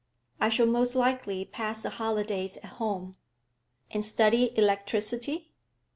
I 0.39 0.49
shall 0.49 0.65
most 0.65 0.95
likely 0.95 1.45
pass 1.45 1.83
the 1.83 1.91
holidays 1.91 2.57
at 2.57 2.65
home.' 2.65 3.17
'And 3.91 4.03
study 4.03 4.51
electricity?' 4.57 5.51